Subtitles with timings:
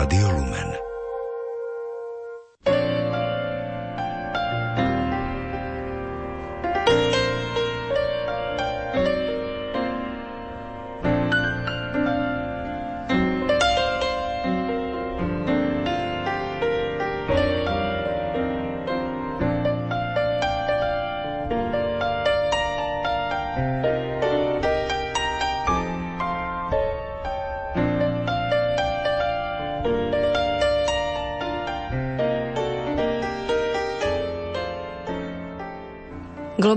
[0.00, 0.89] Rádio Lumen.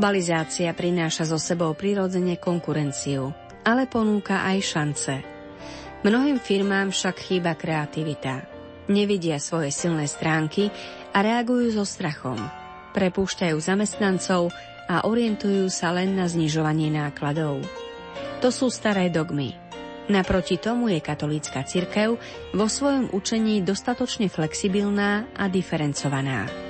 [0.04, 3.32] Globalizácia prináša so sebou prirodzene konkurenciu,
[3.64, 5.16] ale ponúka aj šance.
[6.04, 8.44] Mnohým firmám však chýba kreativita.
[8.92, 10.68] Nevidia svoje silné stránky
[11.16, 12.36] a reagujú so strachom.
[12.92, 14.52] Prepúšťajú zamestnancov
[14.92, 17.64] a orientujú sa len na znižovanie nákladov.
[18.44, 19.56] To sú staré dogmy.
[20.12, 22.20] Naproti tomu je katolícka cirkev
[22.52, 26.63] vo svojom učení dostatočne flexibilná a diferencovaná.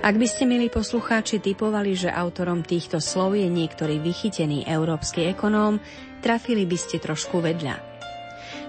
[0.00, 5.76] Ak by ste, milí poslucháči, typovali, že autorom týchto slov je niektorý vychytený európsky ekonóm,
[6.24, 7.76] trafili by ste trošku vedľa.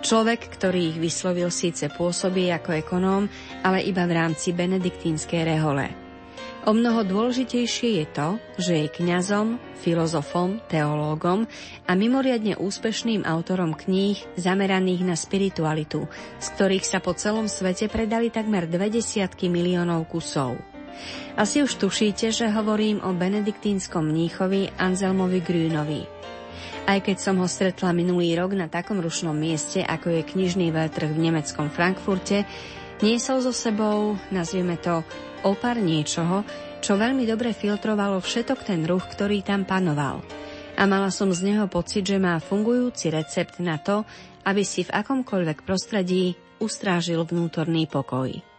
[0.03, 3.23] Človek, ktorý ich vyslovil, síce pôsobí ako ekonóm,
[3.63, 5.87] ale iba v rámci benediktínskej rehole.
[6.67, 8.29] O mnoho dôležitejšie je to,
[8.59, 11.47] že je kňazom, filozofom, teológom
[11.87, 16.11] a mimoriadne úspešným autorom kníh zameraných na spiritualitu,
[16.43, 20.70] z ktorých sa po celom svete predali takmer dve desiatky miliónov kusov.
[21.39, 26.03] Asi už tušíte, že hovorím o benediktínskom mníchovi Anselmovi Grünovi.
[26.89, 31.13] Aj keď som ho stretla minulý rok na takom rušnom mieste, ako je knižný veľtrh
[31.13, 32.43] v nemeckom Frankfurte,
[33.05, 35.05] niesol so sebou, nazvieme to,
[35.45, 36.41] opar niečoho,
[36.81, 40.25] čo veľmi dobre filtrovalo všetok ten ruch, ktorý tam panoval.
[40.73, 44.01] A mala som z neho pocit, že má fungujúci recept na to,
[44.41, 48.50] aby si v akomkoľvek prostredí ustrážil vnútorný pokoj.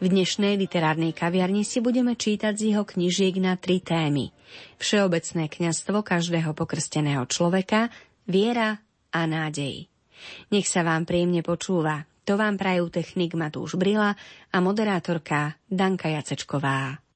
[0.00, 4.32] V dnešnej literárnej kaviarni si budeme čítať z jeho knižiek na tri témy.
[4.80, 7.92] Všeobecné kňazstvo každého pokrsteného človeka,
[8.24, 8.80] viera
[9.12, 9.92] a nádej.
[10.48, 12.08] Nech sa vám príjemne počúva.
[12.24, 14.16] To vám prajú technik Matúš Brila
[14.48, 17.09] a moderátorka Danka Jacečková.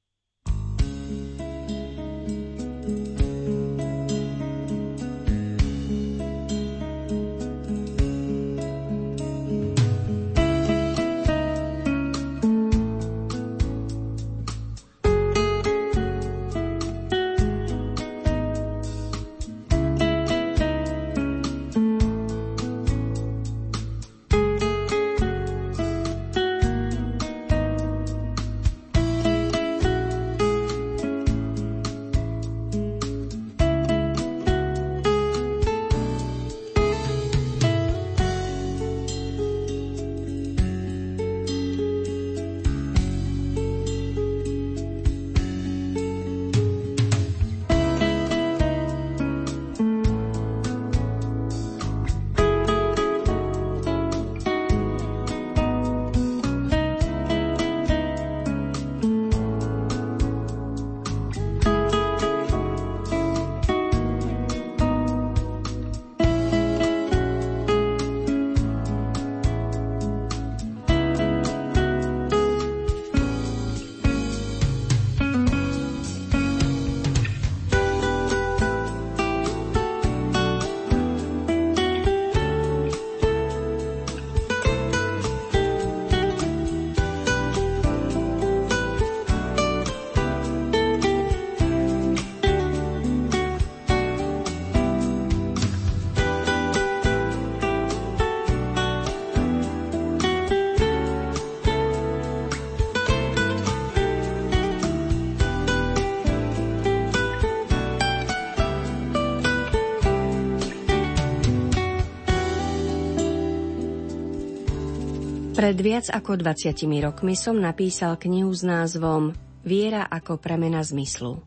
[115.65, 119.33] Pred viac ako 20 rokmi som napísal knihu s názvom
[119.65, 121.41] Viera ako premena zmyslu.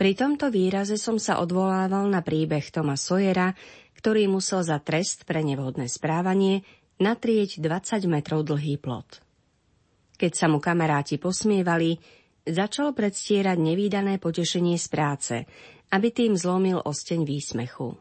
[0.00, 3.52] Pri tomto výraze som sa odvolával na príbeh Toma Sojera,
[4.00, 6.64] ktorý musel za trest pre nevhodné správanie
[6.96, 9.20] natrieť 20 metrov dlhý plot.
[10.16, 12.00] Keď sa mu kamaráti posmievali,
[12.48, 15.34] začal predstierať nevýdané potešenie z práce,
[15.92, 18.00] aby tým zlomil osteň výsmechu.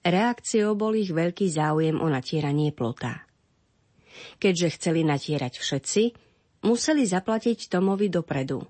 [0.00, 3.27] Reakciou bol ich veľký záujem o natieranie plota.
[4.38, 6.02] Keďže chceli natierať všetci,
[6.66, 8.62] museli zaplatiť Tomovi dopredu.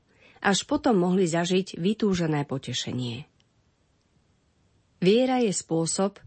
[0.44, 3.26] Až potom mohli zažiť vytúžené potešenie.
[4.98, 6.18] Viera je spôsob,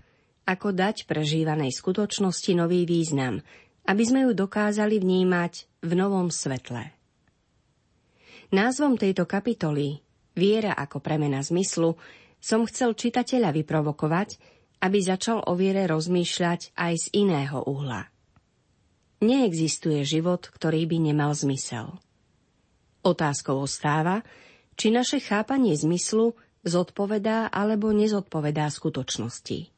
[0.47, 3.39] ako dať prežívanej skutočnosti nový význam
[3.87, 6.93] aby sme ju dokázali vnímať v novom svetle.
[8.51, 11.99] Názvom tejto kapitoly Viera ako premena zmyslu
[12.39, 14.39] som chcel čitateľa vyprovokovať,
[14.81, 18.07] aby začal o viere rozmýšľať aj z iného uhla.
[19.21, 22.01] Neexistuje život, ktorý by nemal zmysel.
[23.05, 24.25] Otázkou ostáva,
[24.73, 26.33] či naše chápanie zmyslu
[26.65, 29.69] zodpovedá alebo nezodpovedá skutočnosti.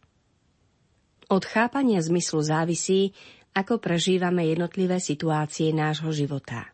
[1.27, 3.11] Od chápania zmyslu závisí,
[3.51, 6.71] ako prežívame jednotlivé situácie nášho života.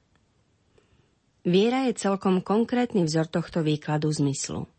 [1.42, 4.70] Viera je celkom konkrétny vzor tohto výkladu zmyslu.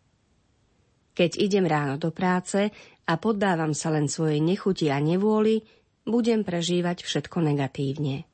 [1.16, 2.70] Keď idem ráno do práce
[3.04, 5.66] a poddávam sa len svojej nechuti a nevôli,
[6.08, 8.28] budem prežívať všetko negatívne.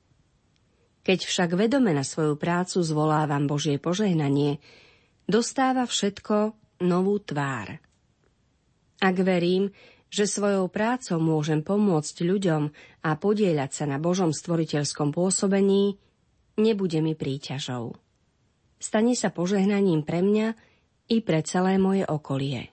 [1.07, 4.59] Keď však vedome na svoju prácu zvolávam Božie požehnanie,
[5.31, 7.79] dostáva všetko novú tvár.
[8.99, 9.71] Ak verím,
[10.11, 12.63] že svojou prácou môžem pomôcť ľuďom
[13.07, 15.99] a podieľať sa na Božom stvoriteľskom pôsobení,
[16.59, 17.99] nebude mi príťažou
[18.79, 20.55] stane sa požehnaním pre mňa
[21.11, 22.71] i pre celé moje okolie.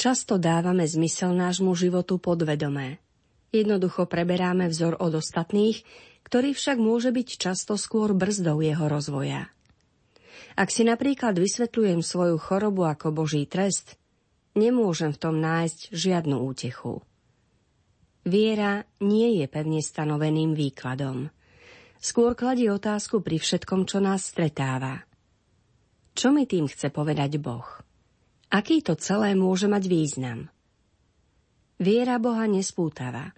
[0.00, 3.02] Často dávame zmysel nášmu životu podvedomé.
[3.50, 5.82] Jednoducho preberáme vzor od ostatných,
[6.22, 9.50] ktorý však môže byť často skôr brzdou jeho rozvoja.
[10.54, 13.98] Ak si napríklad vysvetľujem svoju chorobu ako Boží trest,
[14.54, 17.02] nemôžem v tom nájsť žiadnu útechu.
[18.22, 21.26] Viera nie je pevne stanoveným výkladom–
[22.00, 25.04] Skôr kladie otázku pri všetkom, čo nás stretáva.
[26.16, 27.68] Čo mi tým chce povedať Boh?
[28.48, 30.48] Aký to celé môže mať význam?
[31.76, 33.36] Viera Boha nespútava,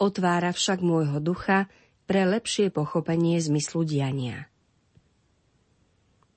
[0.00, 1.66] otvára však môjho ducha
[2.06, 4.46] pre lepšie pochopenie zmyslu diania.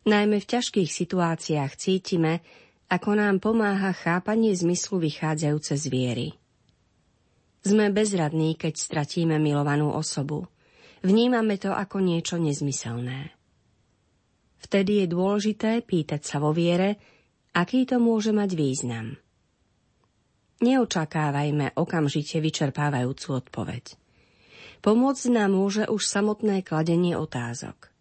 [0.10, 2.42] Najmä v ťažkých situáciách cítime,
[2.90, 6.28] ako nám pomáha chápanie zmyslu vychádzajúce z viery.
[7.62, 10.46] Sme bezradní, keď stratíme milovanú osobu–
[11.00, 13.32] Vnímame to ako niečo nezmyselné.
[14.60, 17.00] Vtedy je dôležité pýtať sa vo viere,
[17.56, 19.16] aký to môže mať význam.
[20.60, 23.96] Neočakávajme okamžite vyčerpávajúcu odpoveď.
[24.80, 27.92] Pomôcť nám môže už samotné kladenie otázok.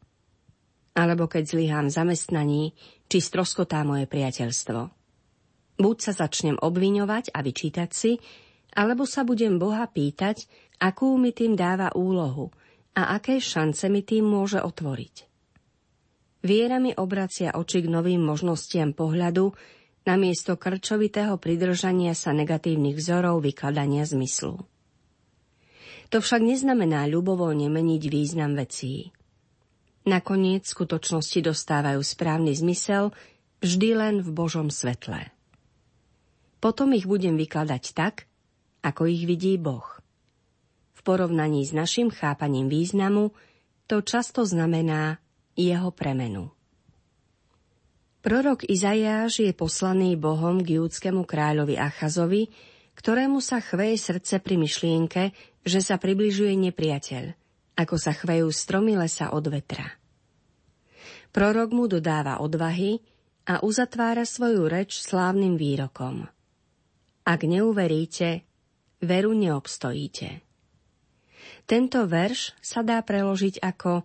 [0.99, 2.75] Alebo keď zlyhám zamestnaní,
[3.07, 4.81] či stroskotá moje priateľstvo.
[5.79, 8.19] Buď sa začnem obviňovať a vyčítať si,
[8.75, 10.51] alebo sa budem Boha pýtať,
[10.83, 12.51] akú mi tým dáva úlohu–
[12.99, 15.15] a aké šance mi tým môže otvoriť.
[16.43, 19.55] Viera mi obracia oči k novým možnostiam pohľadu
[20.09, 24.65] namiesto krčovitého pridržania sa negatívnych vzorov vykladania zmyslu.
[26.09, 29.13] To však neznamená ľubovoľne meniť význam vecí.
[30.09, 33.13] Nakoniec skutočnosti dostávajú správny zmysel
[33.61, 35.29] vždy len v Božom svetle.
[36.65, 38.25] Potom ich budem vykladať tak,
[38.81, 39.99] ako ich vidí Boh
[41.09, 43.33] porovnaní s našim chápaním významu
[43.89, 45.17] to často znamená
[45.57, 46.53] jeho premenu.
[48.19, 52.51] Prorok Izajáš je poslaný Bohom k júdskému kráľovi Achazovi,
[52.99, 55.31] ktorému sa chveje srdce pri myšlienke,
[55.63, 57.31] že sa približuje nepriateľ,
[57.79, 59.87] ako sa chvejú stromy lesa od vetra.
[61.31, 62.99] Prorok mu dodáva odvahy
[63.47, 66.27] a uzatvára svoju reč slávnym výrokom.
[67.23, 68.43] Ak neuveríte,
[68.99, 70.43] veru neobstojíte.
[71.71, 74.03] Tento verš sa dá preložiť ako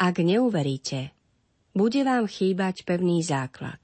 [0.00, 1.12] Ak neuveríte,
[1.72, 3.80] bude vám chýbať pevný základ.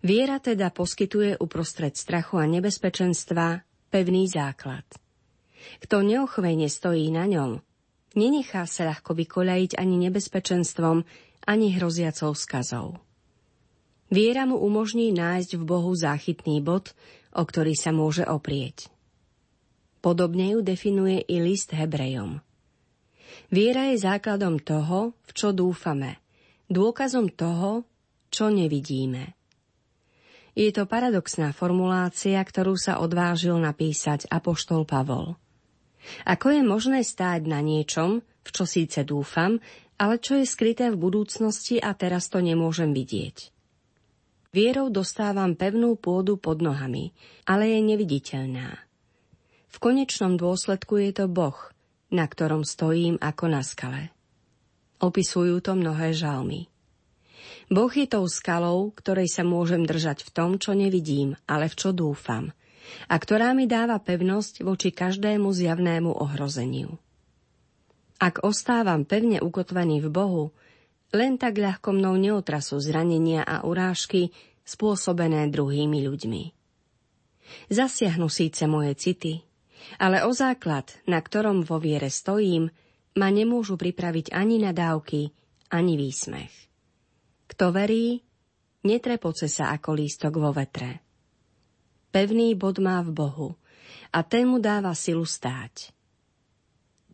[0.00, 3.60] Viera teda poskytuje uprostred strachu a nebezpečenstva
[3.92, 4.84] pevný základ.
[5.84, 7.60] Kto neochvejne stojí na ňom,
[8.16, 11.04] nenechá sa ľahko vykoľajiť ani nebezpečenstvom,
[11.44, 12.96] ani hroziacou skazou.
[14.08, 16.96] Viera mu umožní nájsť v Bohu záchytný bod,
[17.30, 18.90] o ktorý sa môže oprieť.
[20.00, 22.40] Podobne ju definuje i list Hebrejom.
[23.52, 26.18] Viera je základom toho, v čo dúfame,
[26.70, 27.82] dôkazom toho,
[28.30, 29.34] čo nevidíme.
[30.54, 35.34] Je to paradoxná formulácia, ktorú sa odvážil napísať apoštol Pavol.
[36.24, 39.60] Ako je možné stáť na niečom, v čo síce dúfam,
[40.00, 43.52] ale čo je skryté v budúcnosti a teraz to nemôžem vidieť.
[44.50, 47.14] Vierou dostávam pevnú pôdu pod nohami,
[47.46, 48.74] ale je neviditeľná.
[49.70, 51.54] V konečnom dôsledku je to Boh,
[52.10, 54.10] na ktorom stojím ako na skale.
[55.00, 56.68] Opisujú to mnohé žalmy.
[57.70, 61.90] Boh je tou skalou, ktorej sa môžem držať v tom, čo nevidím, ale v čo
[61.94, 62.50] dúfam,
[63.06, 66.98] a ktorá mi dáva pevnosť voči každému zjavnému ohrozeniu.
[68.20, 70.44] Ak ostávam pevne ukotvený v Bohu,
[71.16, 74.34] len tak ľahko mnou neotrasú zranenia a urážky
[74.66, 76.42] spôsobené druhými ľuďmi.
[77.72, 79.42] Zasiahnu síce moje city,
[79.96, 82.68] Ale o základ, na ktorom vo viere stojím,
[83.18, 85.30] ma nemôžu pripraviť ani nadávky,
[85.70, 86.54] ani výsmech.
[87.50, 88.22] Kto verí,
[88.86, 91.02] netrepoce sa ako lístok vo vetre.
[92.10, 93.50] Pevný bod má v Bohu
[94.10, 95.94] a ten mu dáva silu stáť.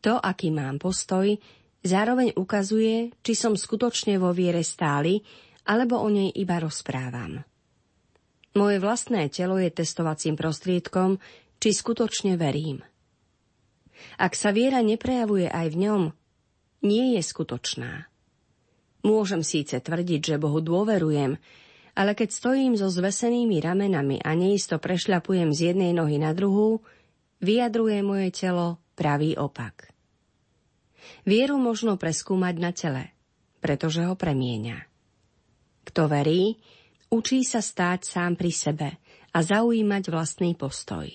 [0.05, 1.37] To, aký mám postoj,
[1.85, 5.21] zároveň ukazuje, či som skutočne vo viere stály,
[5.67, 7.43] alebo o nej iba rozprávam.
[8.57, 11.21] Moje vlastné telo je testovacím prostriedkom,
[11.61, 12.81] či skutočne verím.
[14.17, 16.03] Ak sa viera neprejavuje aj v ňom,
[16.85, 18.09] nie je skutočná.
[19.07, 21.39] Môžem síce tvrdiť, že Bohu dôverujem,
[21.97, 26.85] ale keď stojím so zvesenými ramenami a neisto prešľapujem z jednej nohy na druhú,
[27.41, 29.95] vyjadruje moje telo pravý opak.
[31.23, 33.05] Vieru možno preskúmať na tele,
[33.63, 34.79] pretože ho premieňa.
[35.87, 36.59] Kto verí,
[37.09, 38.89] učí sa stáť sám pri sebe
[39.31, 41.07] a zaujímať vlastný postoj.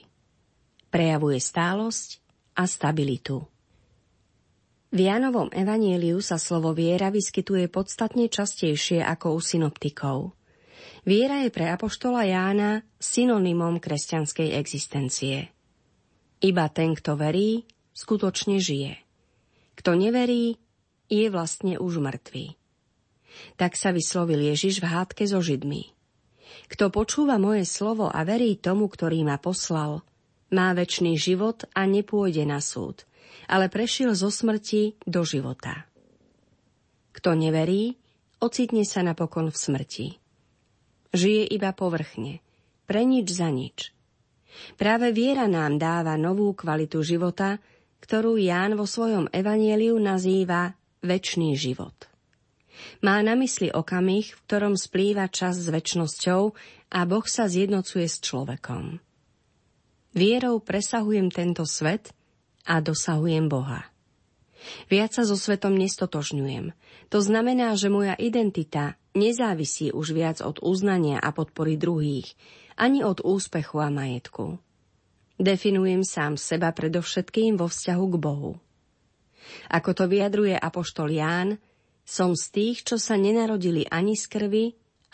[0.88, 2.24] Prejavuje stálosť
[2.62, 3.42] a stabilitu.
[4.94, 10.38] V Jánovom evanieliu sa slovo viera vyskytuje podstatne častejšie ako u synoptikov.
[11.02, 15.50] Viera je pre apoštola Jána synonymom kresťanskej existencie.
[16.44, 17.66] Iba ten, kto verí,
[17.98, 19.02] skutočne žije.
[19.80, 20.62] Kto neverí,
[21.10, 22.54] je vlastne už mŕtvý.
[23.58, 25.90] Tak sa vyslovil Ježiš v hádke so Židmi.
[26.68, 30.04] Kto počúva moje slovo a verí tomu, ktorý ma poslal,
[30.52, 33.08] má väčší život a nepôjde na súd,
[33.48, 35.88] ale prešiel zo smrti do života.
[37.12, 37.96] Kto neverí,
[38.40, 40.08] ocitne sa napokon v smrti.
[41.12, 42.40] Žije iba povrchne,
[42.88, 43.92] pre nič za nič.
[44.76, 47.60] Práve viera nám dáva novú kvalitu života,
[48.04, 52.12] ktorú Ján vo svojom evanieliu nazýva väčší život.
[53.06, 56.42] Má na mysli okamih, v ktorom splýva čas s väčnosťou
[56.92, 59.11] a Boh sa zjednocuje s človekom.
[60.12, 62.12] Vierou presahujem tento svet
[62.68, 63.88] a dosahujem Boha.
[64.92, 66.76] Viac sa so svetom nestotožňujem.
[67.10, 72.28] To znamená, že moja identita nezávisí už viac od uznania a podpory druhých,
[72.76, 74.60] ani od úspechu a majetku.
[75.40, 78.54] Definujem sám seba predovšetkým vo vzťahu k Bohu.
[79.72, 81.58] Ako to vyjadruje apoštol Ján,
[82.04, 84.66] som z tých, čo sa nenarodili ani z krvi,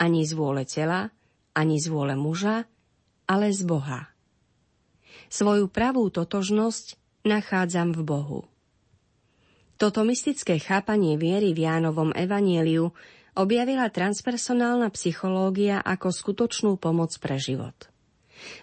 [0.02, 1.08] ani z vôle tela,
[1.54, 2.66] ani z vôle muža,
[3.30, 4.17] ale z Boha.
[5.28, 6.96] Svoju pravú totožnosť
[7.28, 8.40] nachádzam v Bohu.
[9.76, 12.90] Toto mystické chápanie viery v Jánovom evanieliu
[13.38, 17.76] objavila transpersonálna psychológia ako skutočnú pomoc pre život.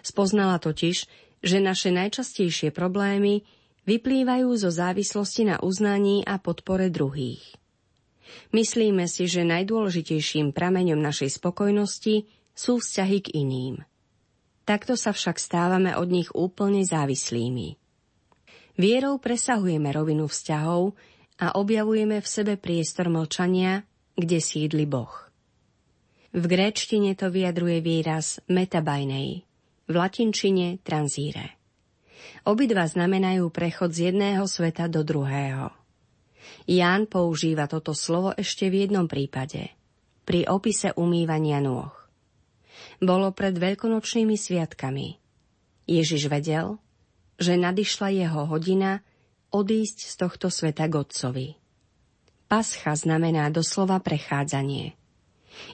[0.04, 1.08] Spoznala totiž,
[1.40, 3.46] že naše najčastejšie problémy
[3.88, 7.46] vyplývajú zo závislosti na uznaní a podpore druhých.
[8.50, 13.76] Myslíme si, že najdôležitejším prameňom našej spokojnosti sú vzťahy k iným–
[14.66, 17.78] Takto sa však stávame od nich úplne závislými.
[18.76, 20.90] Vierou presahujeme rovinu vzťahov
[21.38, 23.86] a objavujeme v sebe priestor mlčania,
[24.18, 25.30] kde sídli Boh.
[26.34, 29.46] V gréčtine to vyjadruje výraz metabajnej,
[29.86, 31.56] v latinčine transíre.
[32.42, 35.70] Obidva znamenajú prechod z jedného sveta do druhého.
[36.66, 39.72] Ján používa toto slovo ešte v jednom prípade,
[40.26, 41.95] pri opise umývania nôh
[43.00, 45.18] bolo pred veľkonočnými sviatkami.
[45.86, 46.82] Ježiš vedel,
[47.38, 49.04] že nadišla jeho hodina
[49.52, 51.48] odísť z tohto sveta k Otcovi.
[52.46, 54.94] Pascha znamená doslova prechádzanie.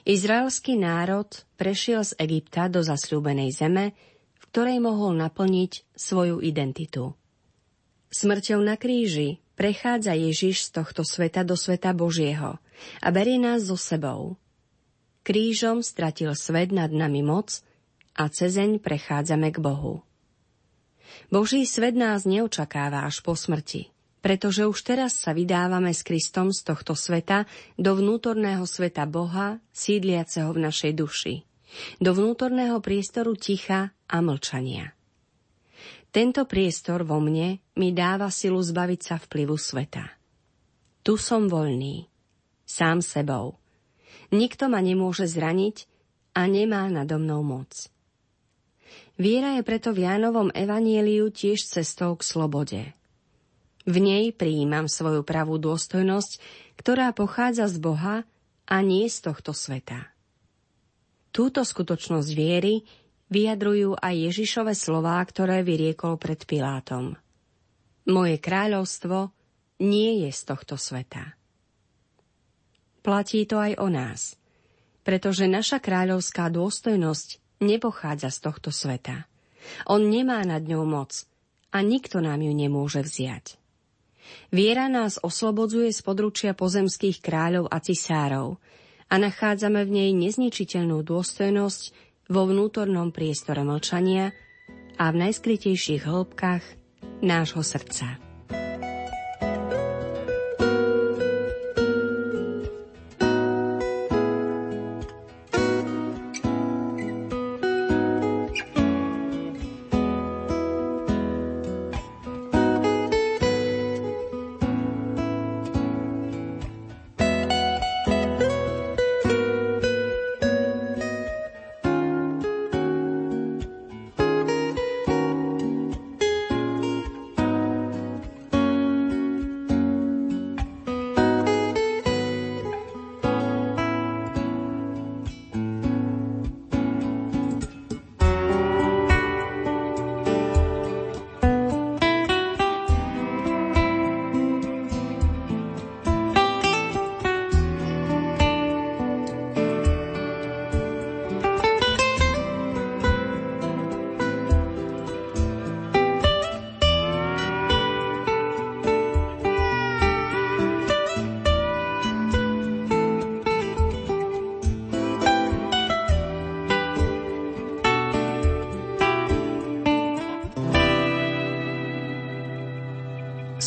[0.07, 1.27] Izraelský národ
[1.59, 3.91] prešiel z Egypta do zasľúbenej zeme,
[4.39, 7.13] v ktorej mohol naplniť svoju identitu.
[8.13, 12.61] Smrťou na kríži prechádza Ježiš z tohto sveta do sveta Božieho
[13.01, 14.35] a berie nás so sebou–
[15.23, 17.63] Krížom stratil svet nad nami moc
[18.19, 20.03] a cezeň prechádzame k Bohu.
[21.31, 23.87] Boží svet nás neočakáva až po smrti,
[24.19, 27.47] pretože už teraz sa vydávame s Kristom z tohto sveta
[27.79, 31.35] do vnútorného sveta Boha, sídliaceho v našej duši,
[32.03, 34.91] do vnútorného priestoru ticha a mlčania.
[36.11, 40.03] Tento priestor vo mne mi dáva silu zbaviť sa vplyvu sveta.
[40.99, 42.11] Tu som voľný,
[42.67, 43.55] sám sebou–
[44.33, 45.85] Nikto ma nemôže zraniť
[46.33, 47.69] a nemá nado mnou moc.
[49.13, 52.81] Viera je preto v Jánovom evanieliu tiež cestou k slobode.
[53.83, 56.41] V nej prijímam svoju pravú dôstojnosť,
[56.79, 58.15] ktorá pochádza z Boha
[58.65, 60.09] a nie z tohto sveta.
[61.29, 62.85] Túto skutočnosť viery
[63.29, 67.17] vyjadrujú aj Ježišove slová, ktoré vyriekol pred Pilátom.
[68.09, 69.33] Moje kráľovstvo
[69.81, 71.37] nie je z tohto sveta.
[73.03, 74.39] Platí to aj o nás,
[75.03, 79.27] pretože naša kráľovská dôstojnosť nepochádza z tohto sveta.
[79.91, 81.27] On nemá nad ňou moc
[81.75, 83.59] a nikto nám ju nemôže vziať.
[84.55, 88.55] Viera nás oslobodzuje z područia pozemských kráľov a cisárov
[89.11, 91.83] a nachádzame v nej nezničiteľnú dôstojnosť
[92.31, 94.31] vo vnútornom priestore mlčania
[94.95, 96.63] a v najskrytejších hĺbkach
[97.19, 98.22] nášho srdca.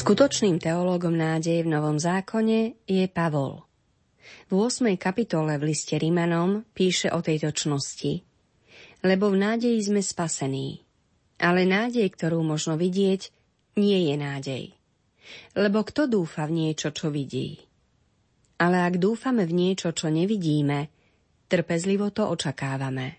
[0.07, 3.67] Skutočným teológom nádeje v Novom zákone je Pavol.
[4.47, 4.95] V 8.
[4.95, 8.23] kapitole v liste Rimanom píše o tejto čnosti.
[9.03, 10.79] Lebo v nádeji sme spasení.
[11.43, 13.35] Ale nádej, ktorú možno vidieť,
[13.83, 14.65] nie je nádej.
[15.59, 17.67] Lebo kto dúfa v niečo, čo vidí?
[18.63, 20.87] Ale ak dúfame v niečo, čo nevidíme,
[21.51, 23.19] trpezlivo to očakávame.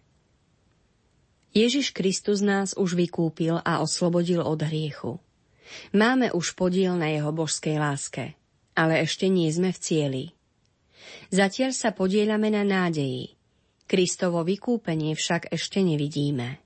[1.51, 5.19] Ježiš Kristus nás už vykúpil a oslobodil od hriechu.
[5.91, 8.35] Máme už podiel na jeho božskej láske,
[8.75, 10.25] ale ešte nie sme v cieli.
[11.31, 13.35] Zatiaľ sa podielame na nádeji.
[13.87, 16.59] Kristovo vykúpenie však ešte nevidíme.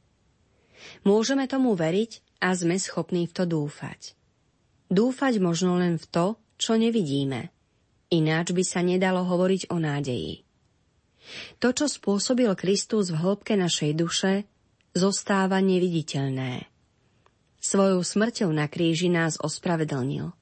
[1.05, 4.17] Môžeme tomu veriť a sme schopní v to dúfať.
[4.89, 6.25] Dúfať možno len v to,
[6.57, 7.53] čo nevidíme.
[8.11, 10.43] Ináč by sa nedalo hovoriť o nádeji.
[11.61, 14.33] To, čo spôsobil Kristus v hĺbke našej duše,
[14.97, 16.70] zostáva neviditeľné.
[17.61, 20.33] Svojou smrťou na kríži nás ospravedlnil.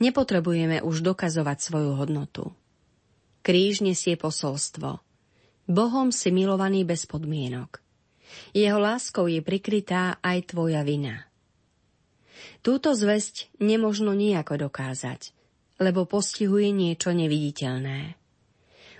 [0.00, 2.56] Nepotrebujeme už dokazovať svoju hodnotu.
[3.44, 5.04] Kríž nesie posolstvo.
[5.68, 7.84] Bohom si milovaný bez podmienok.
[8.56, 11.28] Jeho láskou je prikrytá aj tvoja vina.
[12.64, 15.36] Túto zväzť nemožno nejako dokázať,
[15.76, 18.16] lebo postihuje niečo neviditeľné.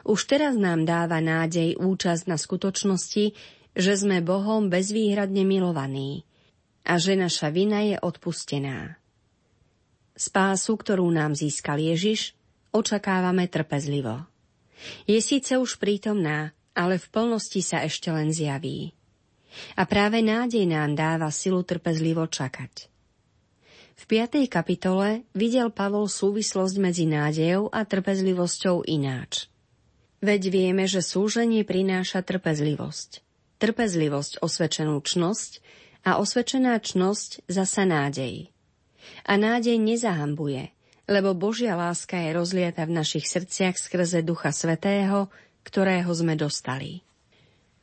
[0.05, 3.33] Už teraz nám dáva nádej účasť na skutočnosti,
[3.73, 6.29] že sme Bohom bezvýhradne milovaní
[6.83, 8.99] a že naša vina je odpustená.
[10.13, 12.37] Spásu, ktorú nám získal Ježiš,
[12.75, 14.29] očakávame trpezlivo.
[15.07, 18.93] Je síce už prítomná, ale v plnosti sa ešte len zjaví.
[19.77, 22.89] A práve nádej nám dáva silu trpezlivo čakať.
[23.93, 24.49] V 5.
[24.49, 29.53] kapitole videl Pavol súvislosť medzi nádejou a trpezlivosťou ináč.
[30.25, 33.23] Veď vieme, že súženie prináša trpezlivosť.
[33.63, 35.63] Trpezlivosť osvedčenú čnosť
[36.03, 38.51] a osvedčená čnosť zasa nádej.
[39.27, 40.71] A nádej nezahambuje,
[41.11, 45.31] lebo Božia láska je rozliata v našich srdciach skrze Ducha Svetého,
[45.63, 47.03] ktorého sme dostali.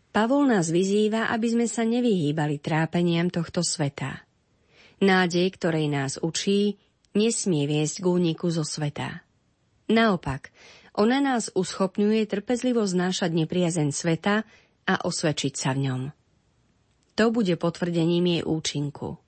[0.09, 4.25] Pavol nás vyzýva, aby sme sa nevyhýbali trápeniam tohto sveta.
[4.99, 6.75] Nádej, ktorej nás učí,
[7.15, 9.23] nesmie viesť k úniku zo sveta.
[9.87, 10.51] Naopak,
[10.99, 14.43] ona nás uschopňuje trpezlivo znášať nepriazeň sveta
[14.89, 16.01] a osvedčiť sa v ňom.
[17.19, 19.19] To bude potvrdením jej účinku.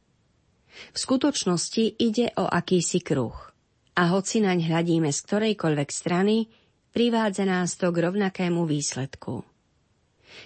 [0.71, 3.35] V skutočnosti ide o akýsi kruh.
[3.99, 6.47] A hoci naň hľadíme z ktorejkoľvek strany,
[6.95, 9.43] privádza nás to k rovnakému výsledku.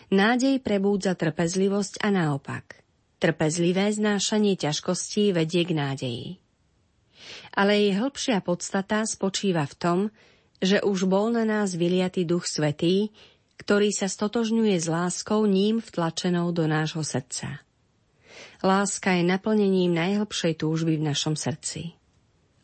[0.10, 2.82] Nádej prebúdza trpezlivosť a naopak.
[3.22, 6.28] Trpezlivé znášanie ťažkostí vedie k nádeji.
[7.54, 10.00] Ale jej hĺbšia podstata spočíva v tom,
[10.66, 13.14] že už bol na nás vyliatý duch svetý,
[13.66, 17.66] ktorý sa stotožňuje s láskou ním vtlačenou do nášho srdca.
[18.62, 21.98] Láska je naplnením najhlbšej túžby v našom srdci.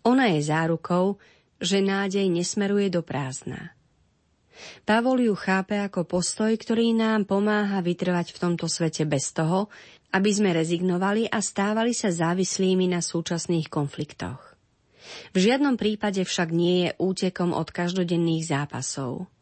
[0.06, 1.18] Ona je zárukou,
[1.58, 3.74] že nádej nesmeruje do prázdna.
[4.86, 9.74] Pavol ju chápe ako postoj, ktorý nám pomáha vytrvať v tomto svete bez toho,
[10.14, 14.54] aby sme rezignovali a stávali sa závislými na súčasných konfliktoch.
[15.34, 19.26] V žiadnom prípade však nie je útekom od každodenných zápasov–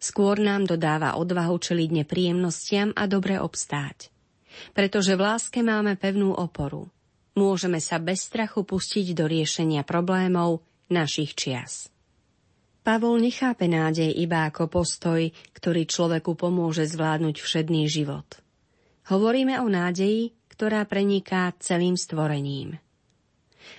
[0.00, 4.08] skôr nám dodáva odvahu čeliť nepríjemnostiam a dobre obstáť.
[4.72, 6.88] Pretože v láske máme pevnú oporu.
[7.38, 11.86] môžeme sa bez strachu pustiť do riešenia problémov našich čias.
[12.80, 18.26] Pavol nechápe nádej iba ako postoj, ktorý človeku pomôže zvládnuť všedný život.
[19.12, 22.80] Hovoríme o nádeji, ktorá preniká celým stvorením.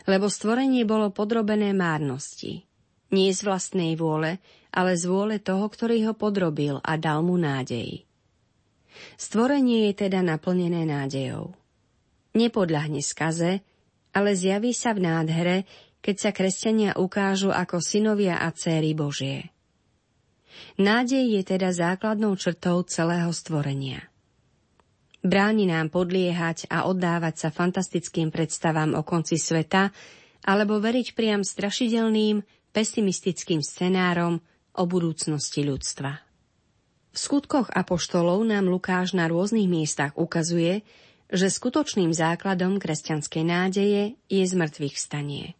[0.05, 2.70] Lebo stvorenie bolo podrobené márnosti.
[3.12, 4.39] Nie z vlastnej vôle,
[4.71, 8.08] ale z vôle toho, ktorý ho podrobil a dal mu nádej.
[9.19, 11.52] Stvorenie je teda naplnené nádejou.
[12.32, 13.60] Nepodľahne skaze,
[14.15, 15.58] ale zjaví sa v nádhere,
[16.00, 19.52] keď sa kresťania ukážu ako synovia a céry Božie.
[20.80, 24.08] Nádej je teda základnou črtou celého stvorenia.
[25.21, 29.93] Bráni nám podliehať a oddávať sa fantastickým predstavám o konci sveta
[30.41, 34.39] alebo veriť priam strašidelným, pesimistickým scenárom
[34.75, 36.23] o budúcnosti ľudstva.
[37.12, 40.88] V skutkoch apoštolov nám Lukáš na rôznych miestach ukazuje,
[41.27, 45.60] že skutočným základom kresťanskej nádeje je zmrtvých stanie.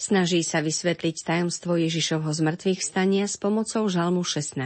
[0.00, 4.58] Snaží sa vysvetliť tajomstvo Ježišovho zmrtvých stania s pomocou Žalmu 16.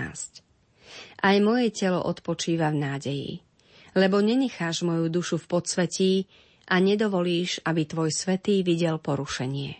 [1.21, 3.33] Aj moje telo odpočíva v nádeji
[3.95, 6.13] lebo nenecháš moju dušu v podsvetí
[6.71, 9.80] a nedovolíš, aby tvoj svetý videl porušenie.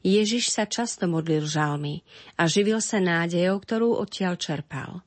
[0.00, 2.00] Ježiš sa často modlil žalmy
[2.40, 5.04] a živil sa nádejou, ktorú odtiaľ čerpal.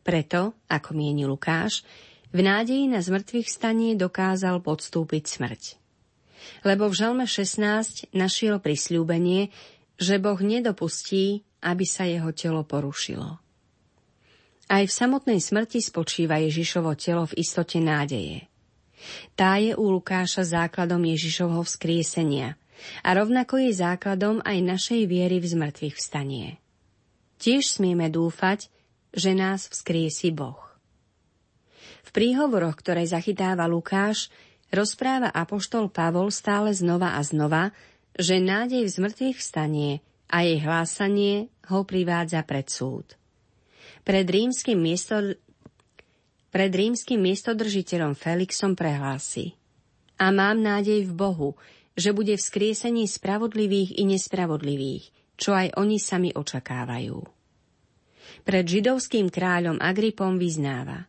[0.00, 1.84] Preto, ako mieni Lukáš,
[2.30, 5.62] v nádeji na zmrtvých stanie dokázal podstúpiť smrť.
[6.62, 9.50] Lebo v žalme 16 našiel prisľúbenie,
[10.00, 13.36] že Boh nedopustí, aby sa jeho telo porušilo.
[14.70, 18.46] Aj v samotnej smrti spočíva Ježišovo telo v istote nádeje.
[19.34, 22.59] Tá je u Lukáša základom Ježišovho vzkriesenia
[23.02, 26.60] a rovnako je základom aj našej viery v zmrtvých vstanie.
[27.40, 28.68] Tiež smieme dúfať,
[29.10, 30.60] že nás vzkriesi Boh.
[32.04, 34.28] V príhovoroch, ktoré zachytáva Lukáš,
[34.74, 37.70] rozpráva apoštol Pavol stále znova a znova,
[38.18, 43.14] že nádej v zmrtvých vstanie a jej hlásanie ho privádza pred súd.
[44.02, 45.38] Pred rímským, miesto,
[46.50, 49.54] pred rímským miestodržiteľom Felixom prehlási.
[50.20, 51.50] A mám nádej v Bohu,
[52.00, 57.20] že bude v skriesení spravodlivých i nespravodlivých, čo aj oni sami očakávajú.
[58.40, 61.04] Pred židovským kráľom Agripom vyznáva.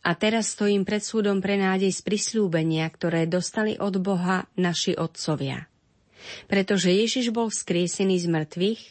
[0.00, 5.68] A teraz stojím pred súdom pre nádej z prislúbenia, ktoré dostali od Boha naši otcovia.
[6.48, 8.82] Pretože Ježiš bol vzkriesený z mŕtvych,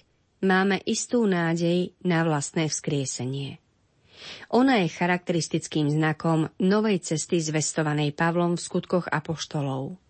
[0.46, 3.62] máme istú nádej na vlastné vzkriesenie.
[4.52, 10.09] Ona je charakteristickým znakom novej cesty zvestovanej Pavlom v skutkoch apoštolov.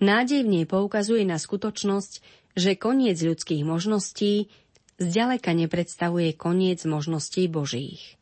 [0.00, 2.12] Nádej v nej poukazuje na skutočnosť,
[2.58, 4.52] že koniec ľudských možností
[5.00, 8.20] zďaleka nepredstavuje koniec možností Božích.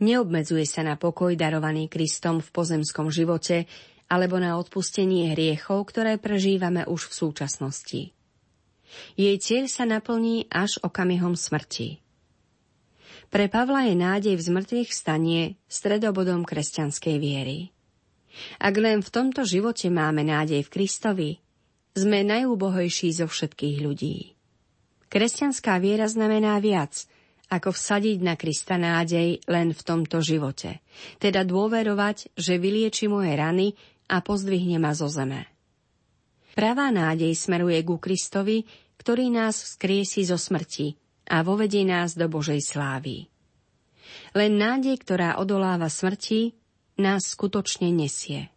[0.00, 3.68] Neobmedzuje sa na pokoj darovaný Kristom v pozemskom živote
[4.08, 8.02] alebo na odpustenie hriechov, ktoré prežívame už v súčasnosti.
[9.14, 12.02] Jej cieľ sa naplní až okamihom smrti.
[13.30, 17.70] Pre Pavla je nádej v zmrtvých stanie stredobodom kresťanskej viery.
[18.62, 21.30] Ak len v tomto živote máme nádej v Kristovi,
[21.94, 24.16] sme najúbohojší zo všetkých ľudí.
[25.10, 26.94] Kresťanská viera znamená viac,
[27.50, 30.78] ako vsadiť na Krista nádej len v tomto živote,
[31.18, 33.74] teda dôverovať, že vylieči moje rany
[34.06, 35.50] a pozdvihne ma zo zeme.
[36.54, 38.62] Pravá nádej smeruje ku Kristovi,
[39.02, 40.94] ktorý nás vzkriesi zo smrti
[41.30, 43.26] a vovedie nás do Božej slávy.
[44.34, 46.54] Len nádej, ktorá odoláva smrti,
[47.02, 48.52] nás skutočne nesie.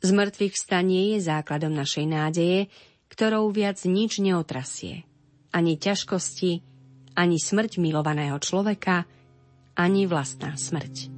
[0.00, 2.68] Z mŕtvych stanie je základom našej nádeje,
[3.12, 5.06] ktorou viac nič neotrasie.
[5.54, 6.60] Ani ťažkosti,
[7.16, 9.08] ani smrť milovaného človeka,
[9.76, 11.15] ani vlastná smrť.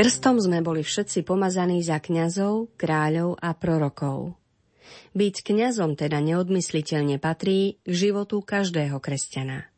[0.00, 4.32] Krstom sme boli všetci pomazaní za kňazov, kráľov a prorokov.
[5.12, 9.68] Byť kňazom teda neodmysliteľne patrí k životu každého kresťana.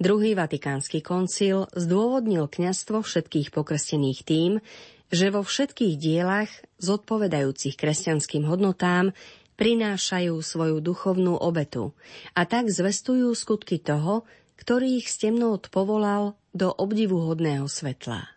[0.00, 4.64] Druhý vatikánsky koncil zdôvodnil kňazstvo všetkých pokrstených tým,
[5.12, 6.48] že vo všetkých dielach
[6.80, 9.12] zodpovedajúcich kresťanským hodnotám
[9.60, 11.92] prinášajú svoju duchovnú obetu
[12.32, 14.24] a tak zvestujú skutky toho,
[14.56, 18.33] ktorý ich z temnôt povolal do obdivuhodného svetla.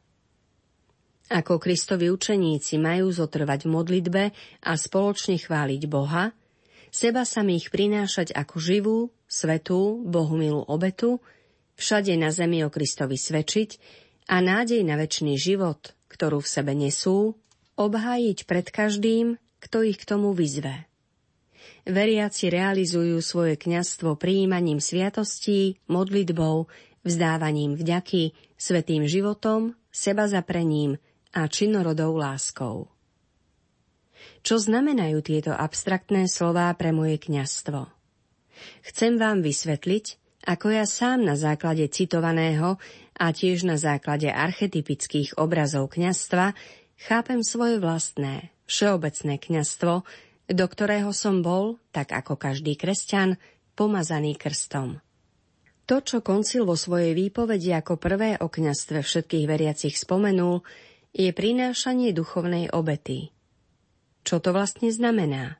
[1.27, 4.23] Ako Kristovi učeníci majú zotrvať v modlitbe
[4.63, 6.31] a spoločne chváliť Boha,
[6.87, 11.19] seba samých prinášať ako živú, svetú, Bohumilú obetu,
[11.75, 13.69] všade na zemi o Kristovi svedčiť
[14.31, 17.35] a nádej na väčší život, ktorú v sebe nesú,
[17.75, 20.87] obhájiť pred každým, kto ich k tomu vyzve.
[21.83, 26.71] Veriaci realizujú svoje kňazstvo prijímaním sviatostí, modlitbou,
[27.03, 30.99] vzdávaním vďaky, svetým životom, seba zaprením,
[31.33, 32.87] a činorodou láskou.
[34.41, 37.87] Čo znamenajú tieto abstraktné slová pre moje kňastvo?
[38.85, 40.05] Chcem vám vysvetliť,
[40.47, 42.79] ako ja sám na základe citovaného
[43.19, 46.55] a tiež na základe archetypických obrazov kňastva
[46.95, 50.07] chápem svoje vlastné, všeobecné kňastvo,
[50.47, 53.35] do ktorého som bol, tak ako každý kresťan,
[53.75, 55.03] pomazaný krstom.
[55.87, 60.63] To, čo koncil vo svojej výpovedi ako prvé o kňastve všetkých veriacich spomenul,
[61.17, 63.33] je prinášanie duchovnej obety.
[64.21, 65.57] Čo to vlastne znamená?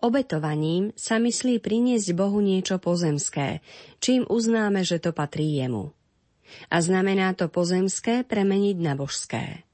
[0.00, 3.60] Obetovaním sa myslí priniesť Bohu niečo pozemské,
[4.00, 5.92] čím uznáme, že to patrí jemu.
[6.72, 9.68] A znamená to pozemské premeniť na božské.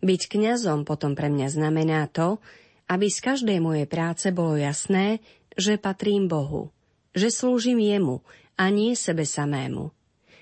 [0.00, 2.40] Byť kňazom potom pre mňa znamená to,
[2.88, 5.20] aby z každej mojej práce bolo jasné,
[5.52, 6.72] že patrím Bohu,
[7.12, 8.24] že slúžim jemu
[8.56, 9.92] a nie sebe samému.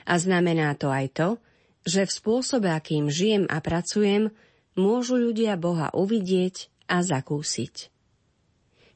[0.06, 1.28] A znamená to aj to,
[1.82, 4.30] že v spôsobe, akým žijem a pracujem,
[4.78, 7.90] môžu ľudia Boha uvidieť a zakúsiť.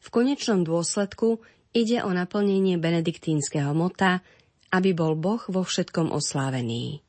[0.02, 1.42] V konečnom dôsledku
[1.74, 4.22] ide o naplnenie benediktínskeho mota,
[4.70, 7.02] aby bol Boh vo všetkom oslávený.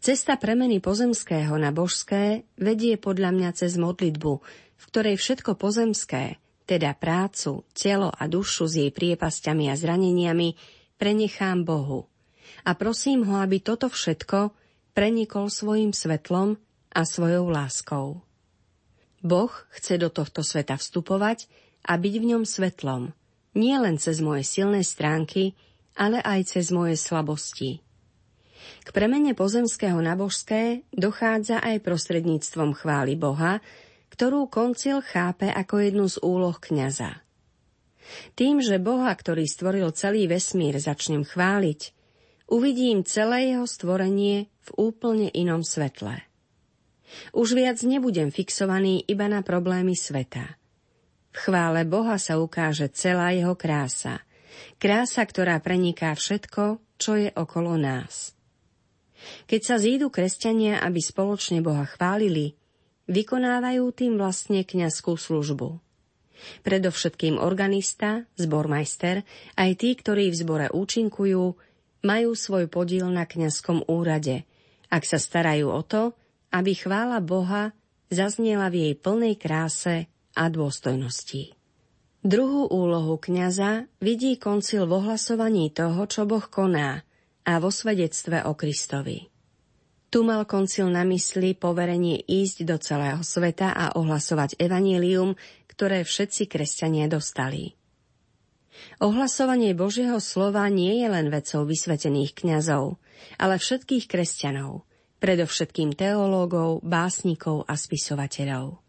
[0.00, 4.32] Cesta premeny pozemského na božské vedie podľa mňa cez modlitbu,
[4.80, 10.56] v ktorej všetko pozemské, teda prácu, telo a dušu s jej priepasťami a zraneniami,
[10.96, 12.08] prenechám Bohu–
[12.64, 14.52] a prosím ho, aby toto všetko
[14.92, 16.58] prenikol svojim svetlom
[16.90, 18.20] a svojou láskou.
[19.20, 21.46] Boh chce do tohto sveta vstupovať
[21.84, 23.12] a byť v ňom svetlom,
[23.56, 25.58] nie len cez moje silné stránky,
[25.98, 27.82] ale aj cez moje slabosti.
[28.80, 33.60] K premene pozemského na božské dochádza aj prostredníctvom chvály Boha,
[34.12, 37.24] ktorú koncil chápe ako jednu z úloh kňaza.
[38.34, 41.80] Tým, že Boha, ktorý stvoril celý vesmír, začnem chváliť,
[42.50, 46.20] uvidím celé jeho stvorenie v úplne inom svetle.
[47.34, 50.58] Už viac nebudem fixovaný iba na problémy sveta.
[51.30, 54.22] V chvále Boha sa ukáže celá jeho krása.
[54.82, 58.34] Krása, ktorá preniká všetko, čo je okolo nás.
[59.46, 62.56] Keď sa zídu kresťania, aby spoločne Boha chválili,
[63.10, 65.78] vykonávajú tým vlastne kňazskú službu.
[66.64, 69.28] Predovšetkým organista, zbormajster,
[69.60, 71.44] aj tí, ktorí v zbore účinkujú,
[72.00, 74.44] majú svoj podiel na kňazskom úrade,
[74.90, 76.12] ak sa starajú o to,
[76.50, 77.72] aby chvála Boha
[78.10, 81.54] zaznela v jej plnej kráse a dôstojnosti.
[82.20, 87.00] Druhú úlohu kňaza vidí koncil v ohlasovaní toho, čo Boh koná
[87.48, 89.30] a vo svedectve o Kristovi.
[90.10, 95.38] Tu mal koncil na mysli poverenie ísť do celého sveta a ohlasovať evanílium,
[95.70, 97.79] ktoré všetci kresťania dostali.
[99.00, 103.00] Ohlasovanie Božieho slova nie je len vecou vysvetených kňazov,
[103.36, 104.86] ale všetkých kresťanov,
[105.20, 108.80] predovšetkým teológov, básnikov a spisovateľov.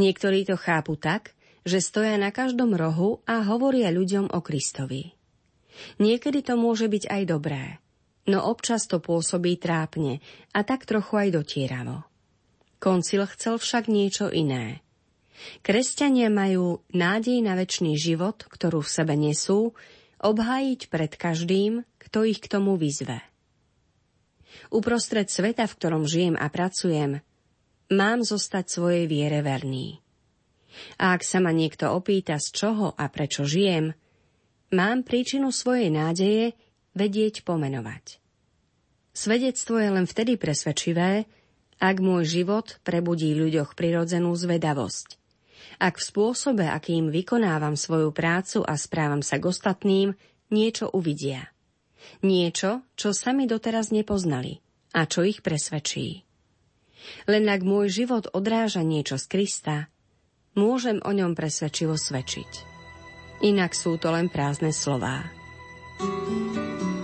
[0.00, 5.12] Niektorí to chápu tak, že stoja na každom rohu a hovoria ľuďom o Kristovi.
[6.00, 7.78] Niekedy to môže byť aj dobré,
[8.26, 10.18] no občas to pôsobí trápne
[10.56, 12.02] a tak trochu aj dotieravo.
[12.82, 14.80] Koncil chcel však niečo iné–
[15.62, 19.74] Kresťania majú nádej na väčší život, ktorú v sebe nesú,
[20.18, 23.22] obhájiť pred každým, kto ich k tomu vyzve.
[24.74, 27.22] Uprostred sveta, v ktorom žijem a pracujem,
[27.94, 30.02] mám zostať svojej viere verný.
[30.98, 33.94] A ak sa ma niekto opýta, z čoho a prečo žijem,
[34.74, 36.54] mám príčinu svojej nádeje
[36.94, 38.20] vedieť pomenovať.
[39.14, 41.26] Svedectvo je len vtedy presvedčivé,
[41.78, 45.17] ak môj život prebudí v ľuďoch prirodzenú zvedavosť
[45.78, 50.14] ak v spôsobe, akým vykonávam svoju prácu a správam sa k ostatným,
[50.50, 51.52] niečo uvidia.
[52.24, 54.62] Niečo, čo sami doteraz nepoznali
[54.96, 56.24] a čo ich presvedčí.
[57.30, 59.76] Len ak môj život odráža niečo z Krista,
[60.58, 62.50] môžem o ňom presvedčivo svedčiť.
[63.46, 65.30] Inak sú to len prázdne slová.
[65.98, 66.97] thank you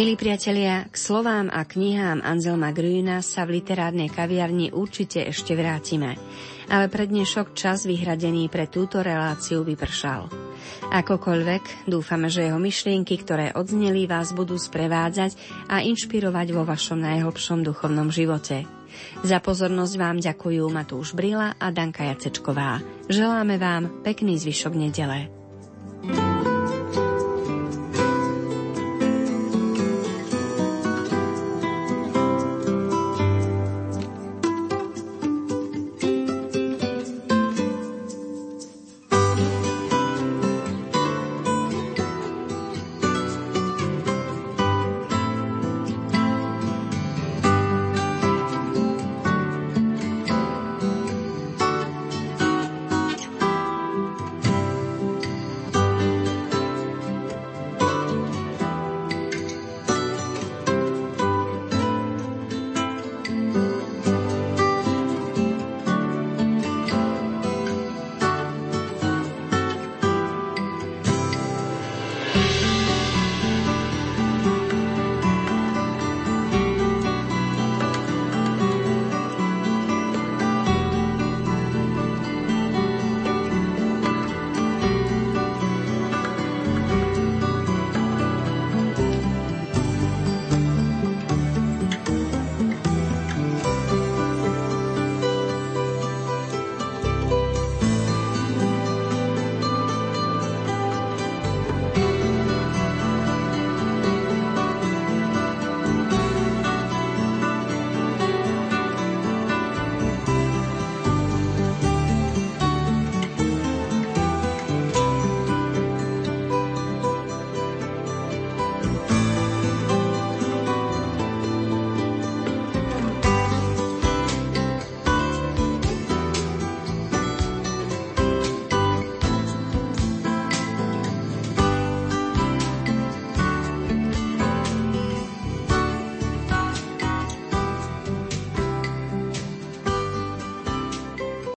[0.00, 6.16] Milí priatelia, k slovám a knihám Anselma Grüna sa v literárnej kaviarni určite ešte vrátime.
[6.72, 10.32] Ale pre dnešok čas vyhradený pre túto reláciu vypršal.
[10.88, 15.36] Akokoľvek, dúfame, že jeho myšlienky, ktoré odzneli, vás budú sprevádzať
[15.68, 18.64] a inšpirovať vo vašom najhlbšom duchovnom živote.
[19.20, 22.80] Za pozornosť vám ďakujú Matúš Brila a Danka Jacečková.
[23.12, 25.39] Želáme vám pekný zvyšok nedele.